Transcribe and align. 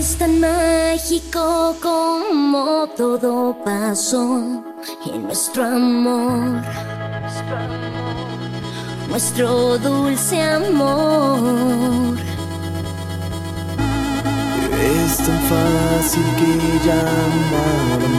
Es 0.00 0.16
tan 0.16 0.40
mágico 0.40 1.76
como 1.82 2.88
todo 2.96 3.54
pasó 3.62 4.64
en 5.12 5.24
nuestro 5.24 5.62
amor, 5.62 6.62
nuestro 9.10 9.76
dulce 9.76 10.40
amor. 10.40 12.16
Es 14.96 15.16
tan 15.18 15.40
fácil 15.52 16.24
que 16.38 16.52
ya 16.86 17.02
nada 17.52 18.10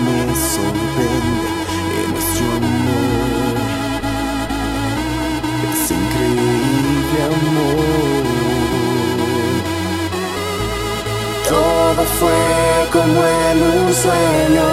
Fue 12.05 12.89
como 12.91 13.23
en 13.23 13.61
un 13.61 13.93
sueño. 13.93 14.69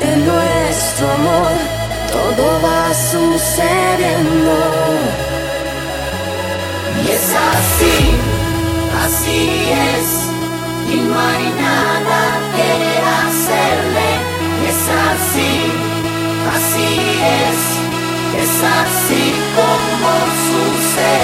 En 0.00 0.26
nuestro 0.26 1.10
amor 1.12 1.52
todo 2.10 2.60
va 2.60 2.92
sucediendo. 2.92 4.54
Y 7.04 7.10
es 7.10 7.28
así, 7.52 7.98
así 9.04 9.40
es. 9.94 10.08
Y 10.92 10.96
no 10.96 11.18
hay 11.18 11.46
nada 11.68 12.20
que 12.56 12.70
hacerle. 13.22 14.10
Y 14.60 14.64
es 14.72 14.84
así, 15.10 15.54
así 16.56 16.90
es. 17.46 17.60
Es 18.42 18.54
así 18.64 19.24
como 19.54 20.10
sucede 20.46 21.21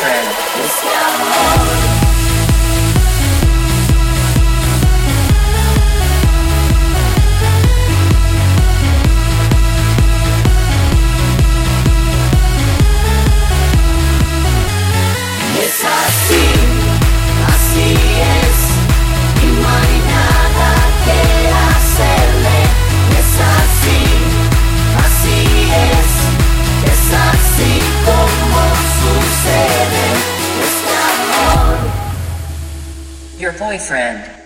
friend. 0.00 0.28
It's 0.56 0.82
no 0.82 1.79
boyfriend. 33.60 34.39